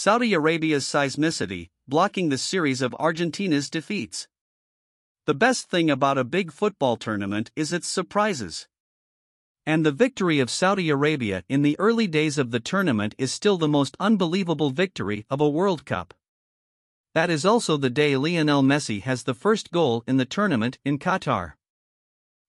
[0.00, 4.28] Saudi Arabia's seismicity, blocking the series of Argentina's defeats.
[5.26, 8.68] The best thing about a big football tournament is its surprises.
[9.66, 13.58] And the victory of Saudi Arabia in the early days of the tournament is still
[13.58, 16.14] the most unbelievable victory of a World Cup.
[17.14, 21.00] That is also the day Lionel Messi has the first goal in the tournament in
[21.00, 21.54] Qatar.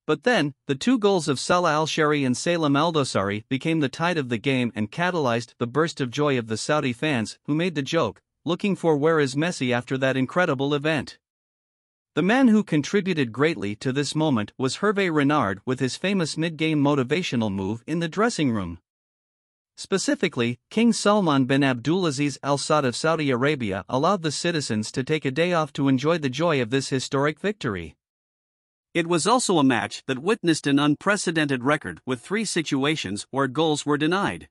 [0.09, 3.87] But then, the two goals of Salah Al Shehri and Salem Al Dosari became the
[3.87, 7.53] tide of the game and catalyzed the burst of joy of the Saudi fans who
[7.53, 11.19] made the joke, looking for where is Messi after that incredible event.
[12.15, 16.57] The man who contributed greatly to this moment was Hervé Renard with his famous mid
[16.57, 18.79] game motivational move in the dressing room.
[19.77, 25.25] Specifically, King Salman bin Abdulaziz Al Saud of Saudi Arabia allowed the citizens to take
[25.25, 27.95] a day off to enjoy the joy of this historic victory.
[28.93, 33.85] It was also a match that witnessed an unprecedented record with three situations where goals
[33.85, 34.49] were denied.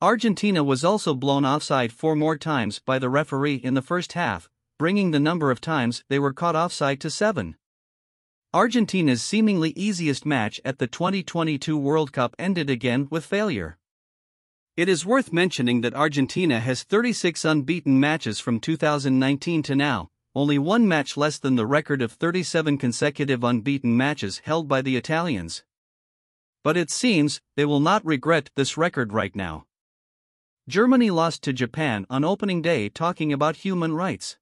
[0.00, 4.48] Argentina was also blown offside four more times by the referee in the first half,
[4.78, 7.56] bringing the number of times they were caught offside to seven.
[8.54, 13.76] Argentina's seemingly easiest match at the 2022 World Cup ended again with failure.
[14.76, 20.58] It is worth mentioning that Argentina has 36 unbeaten matches from 2019 to now, only
[20.58, 25.62] one match less than the record of 37 consecutive unbeaten matches held by the Italians.
[26.62, 29.66] But it seems they will not regret this record right now.
[30.66, 34.38] Germany lost to Japan on opening day talking about human rights.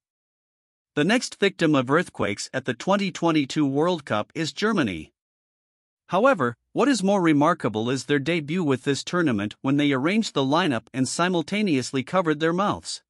[0.95, 5.13] The next victim of earthquakes at the 2022 World Cup is Germany.
[6.09, 10.45] However, what is more remarkable is their debut with this tournament when they arranged the
[10.45, 13.03] lineup and simultaneously covered their mouths.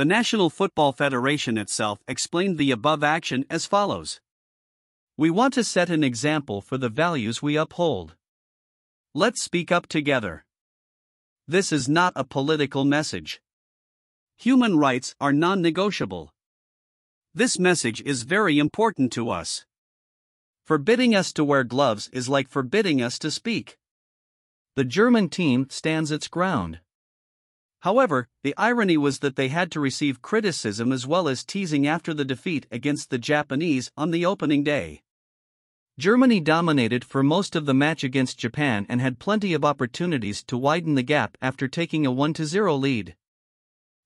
[0.00, 4.18] The National Football Federation itself explained the above action as follows
[5.18, 8.16] We want to set an example for the values we uphold.
[9.14, 10.46] Let's speak up together.
[11.46, 13.42] This is not a political message.
[14.38, 16.32] Human rights are non negotiable.
[17.34, 19.66] This message is very important to us.
[20.64, 23.76] Forbidding us to wear gloves is like forbidding us to speak.
[24.76, 26.80] The German team stands its ground.
[27.80, 32.12] However, the irony was that they had to receive criticism as well as teasing after
[32.12, 35.02] the defeat against the Japanese on the opening day.
[35.98, 40.56] Germany dominated for most of the match against Japan and had plenty of opportunities to
[40.56, 43.16] widen the gap after taking a 1 0 lead.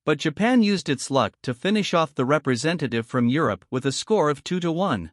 [0.05, 4.31] But Japan used its luck to finish off the representative from Europe with a score
[4.31, 5.11] of 2 1.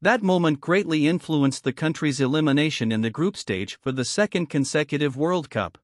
[0.00, 5.16] That moment greatly influenced the country's elimination in the group stage for the second consecutive
[5.16, 5.78] World Cup.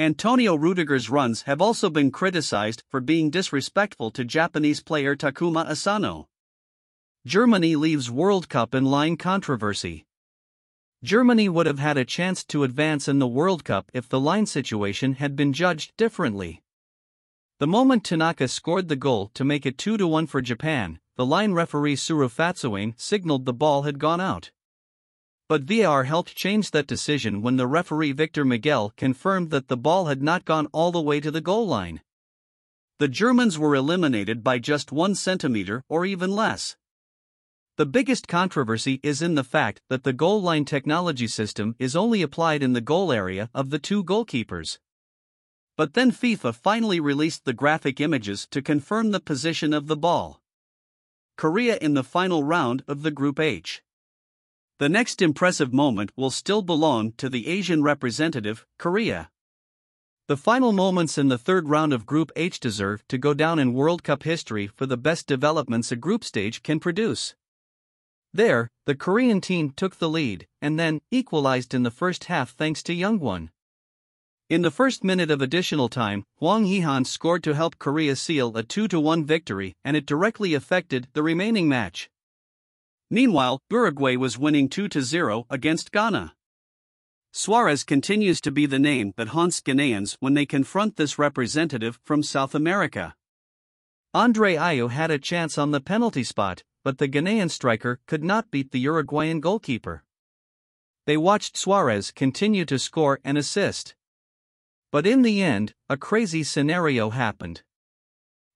[0.00, 6.28] Antonio Rudiger's runs have also been criticized for being disrespectful to Japanese player Takuma Asano.
[7.26, 10.06] Germany leaves World Cup in line controversy.
[11.02, 14.46] Germany would have had a chance to advance in the World Cup if the line
[14.46, 16.62] situation had been judged differently.
[17.58, 21.54] The moment Tanaka scored the goal to make it 2 1 for Japan, the line
[21.54, 24.52] referee Suru Fatsuane signaled the ball had gone out.
[25.48, 30.04] But VAR helped change that decision when the referee Victor Miguel confirmed that the ball
[30.04, 32.02] had not gone all the way to the goal line.
[32.98, 36.76] The Germans were eliminated by just one centimeter or even less.
[37.78, 42.20] The biggest controversy is in the fact that the goal line technology system is only
[42.20, 44.78] applied in the goal area of the two goalkeepers.
[45.78, 50.42] But then FIFA finally released the graphic images to confirm the position of the ball.
[51.36, 53.80] Korea in the final round of the Group H.
[54.78, 59.28] The next impressive moment will still belong to the Asian representative, Korea.
[60.28, 63.72] The final moments in the third round of Group H deserve to go down in
[63.72, 67.34] World Cup history for the best developments a group stage can produce.
[68.32, 72.80] There, the Korean team took the lead and then equalized in the first half thanks
[72.84, 73.50] to Young-gwon.
[74.48, 78.62] In the first minute of additional time, Hwang Hee-chan scored to help Korea seal a
[78.62, 82.08] 2-1 victory and it directly affected the remaining match.
[83.10, 86.34] Meanwhile, Uruguay was winning 2-0 against Ghana.
[87.32, 92.22] Suarez continues to be the name that haunts Ghanaians when they confront this representative from
[92.22, 93.14] South America.
[94.12, 98.50] Andre Ayew had a chance on the penalty spot, but the Ghanaian striker could not
[98.50, 100.04] beat the Uruguayan goalkeeper.
[101.06, 103.94] They watched Suarez continue to score and assist.
[104.90, 107.62] But in the end, a crazy scenario happened.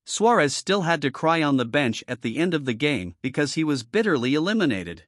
[0.05, 3.55] Suarez still had to cry on the bench at the end of the game because
[3.55, 5.05] he was bitterly eliminated.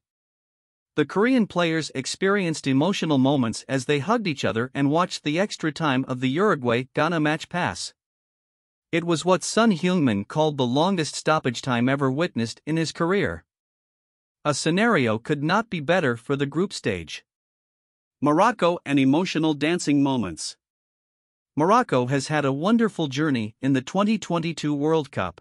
[0.96, 5.72] The Korean players experienced emotional moments as they hugged each other and watched the extra
[5.72, 7.94] time of the Uruguay Ghana match pass.
[8.92, 13.44] It was what Son Heung-min called the longest stoppage time ever witnessed in his career.
[14.44, 17.24] A scenario could not be better for the group stage.
[18.20, 20.56] Morocco and emotional dancing moments.
[21.56, 25.40] Morocco has had a wonderful journey in the 2022 World Cup.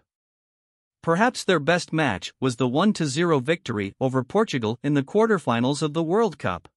[1.02, 5.92] Perhaps their best match was the 1 0 victory over Portugal in the quarterfinals of
[5.92, 6.68] the World Cup.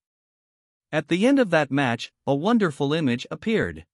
[0.91, 3.85] At the end of that match, a wonderful image appeared.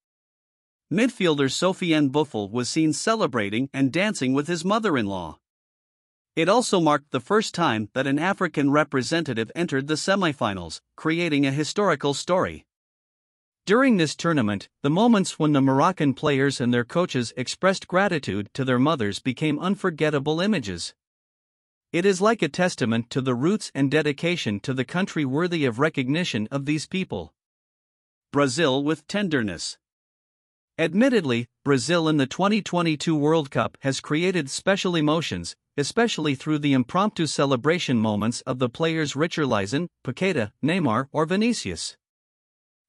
[0.90, 5.36] Midfielder Sofiane Boufal was seen celebrating and dancing with his mother in law.
[6.34, 11.52] It also marked the first time that an African representative entered the semifinals, creating a
[11.52, 12.64] historical story.
[13.66, 18.62] During this tournament, the moments when the Moroccan players and their coaches expressed gratitude to
[18.62, 20.94] their mothers became unforgettable images.
[21.90, 25.78] It is like a testament to the roots and dedication to the country worthy of
[25.78, 27.32] recognition of these people.
[28.32, 29.78] Brazil with tenderness.
[30.78, 37.26] Admittedly, Brazil in the 2022 World Cup has created special emotions, especially through the impromptu
[37.26, 41.96] celebration moments of the players Richarlison, Paqueta, Neymar, or Vinicius.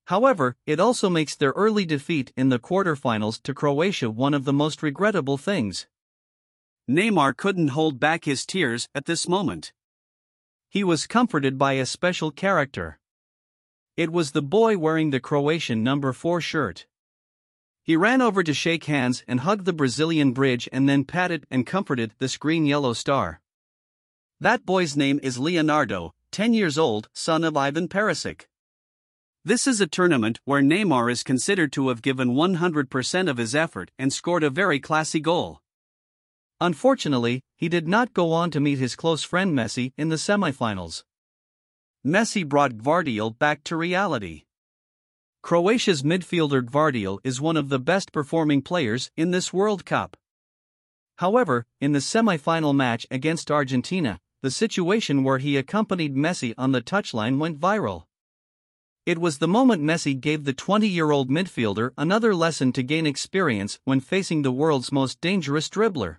[0.05, 4.53] However, it also makes their early defeat in the quarterfinals to Croatia one of the
[4.53, 5.87] most regrettable things.
[6.87, 9.73] Neymar couldn't hold back his tears at this moment.
[10.69, 12.99] He was comforted by a special character.
[13.97, 16.85] It was the boy wearing the Croatian number 4 shirt.
[17.81, 21.65] He ran over to shake hands and hugged the Brazilian bridge and then patted and
[21.65, 23.41] comforted the green yellow star.
[24.39, 28.47] That boy's name is Leonardo, 10 years old, son of Ivan Perisic.
[29.47, 33.91] This is a tournament where Neymar is considered to have given 100% of his effort
[33.99, 35.61] and scored a very classy goal.
[36.59, 41.03] Unfortunately, he did not go on to meet his close friend Messi in the semifinals.
[42.03, 44.45] Messi brought Gvardiol back to reality.
[45.43, 50.17] Croatia's midfielder Gvardiol is one of the best performing players in this World Cup.
[51.17, 56.81] However, in the semi-final match against Argentina, the situation where he accompanied Messi on the
[56.81, 58.05] touchline went viral.
[59.05, 63.05] It was the moment Messi gave the 20 year old midfielder another lesson to gain
[63.05, 66.17] experience when facing the world's most dangerous dribbler.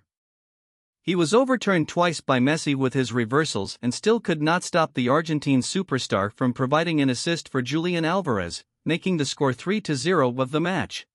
[1.01, 5.09] He was overturned twice by Messi with his reversals and still could not stop the
[5.09, 10.51] Argentine superstar from providing an assist for Julian Alvarez, making the score 3 0 of
[10.51, 11.05] the match.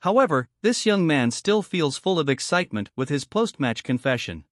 [0.00, 4.44] However, this young man still feels full of excitement with his post match confession.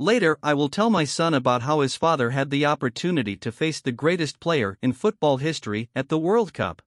[0.00, 3.82] Later, I will tell my son about how his father had the opportunity to face
[3.82, 6.80] the greatest player in football history at the World Cup.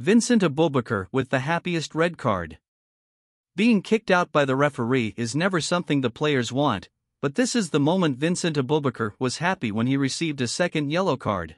[0.00, 2.58] Vincent Aboubakar with the happiest red card.
[3.54, 6.88] Being kicked out by the referee is never something the players want,
[7.22, 11.16] but this is the moment Vincent Aboubakar was happy when he received a second yellow
[11.16, 11.54] card.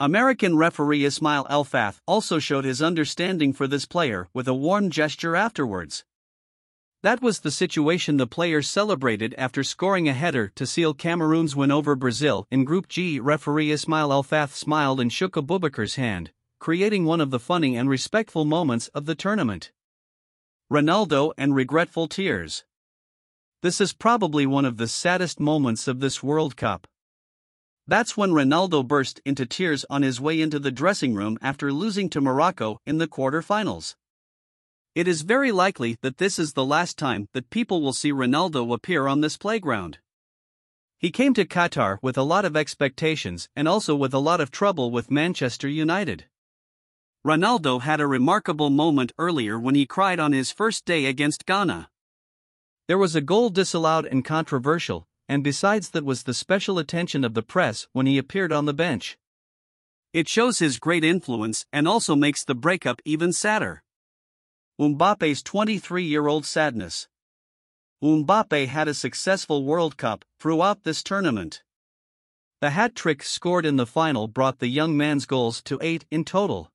[0.00, 5.36] American referee Ismail Elfath also showed his understanding for this player with a warm gesture
[5.36, 6.04] afterwards.
[7.02, 11.72] That was the situation the players celebrated after scoring a header to seal Cameroon's win
[11.72, 13.18] over Brazil in Group G.
[13.18, 18.44] Referee Ismail Elfath smiled and shook Aboubakar's hand, creating one of the funny and respectful
[18.44, 19.72] moments of the tournament.
[20.72, 22.64] Ronaldo and regretful tears.
[23.62, 26.86] This is probably one of the saddest moments of this World Cup.
[27.84, 32.08] That's when Ronaldo burst into tears on his way into the dressing room after losing
[32.10, 33.96] to Morocco in the quarter-finals.
[34.94, 38.74] It is very likely that this is the last time that people will see Ronaldo
[38.74, 39.98] appear on this playground.
[40.98, 44.50] He came to Qatar with a lot of expectations and also with a lot of
[44.50, 46.26] trouble with Manchester United.
[47.26, 51.88] Ronaldo had a remarkable moment earlier when he cried on his first day against Ghana.
[52.86, 57.32] There was a goal disallowed and controversial, and besides that was the special attention of
[57.32, 59.16] the press when he appeared on the bench.
[60.12, 63.82] It shows his great influence and also makes the breakup even sadder.
[64.82, 67.06] Mbappe's 23 year old sadness.
[68.02, 71.62] Mbappe had a successful World Cup throughout this tournament.
[72.60, 76.24] The hat trick scored in the final brought the young man's goals to eight in
[76.24, 76.72] total.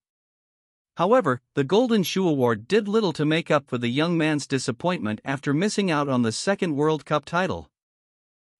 [0.95, 5.19] However, the Golden Shoe Award did little to make up for the young man's disappointment
[5.25, 7.69] after missing out on the second World Cup title.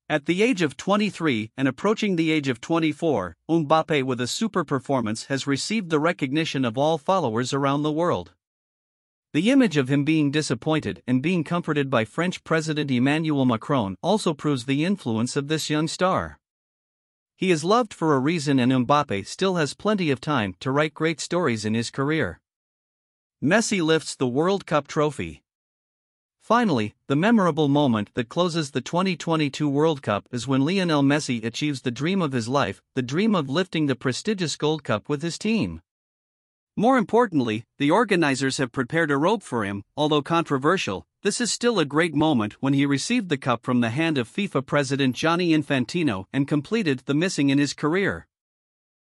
[0.10, 4.66] At the age of 23 and approaching the age of 24, Mbappe with a super
[4.66, 8.34] performance has received the recognition of all followers around the world.
[9.38, 14.34] The image of him being disappointed and being comforted by French President Emmanuel Macron also
[14.34, 16.40] proves the influence of this young star.
[17.36, 20.96] He is loved for a reason, and Mbappe still has plenty of time to write
[20.96, 22.40] great stories in his career.
[23.40, 25.44] Messi lifts the World Cup trophy.
[26.42, 31.84] Finally, the memorable moment that closes the 2022 World Cup is when Lionel Messi achieves
[31.84, 35.38] the dream of his life the dream of lifting the prestigious Gold Cup with his
[35.38, 35.84] team.
[36.80, 41.08] More importantly, the organizers have prepared a robe for him, although controversial.
[41.24, 44.30] This is still a great moment when he received the cup from the hand of
[44.30, 48.28] FIFA president Gianni Infantino and completed the missing in his career.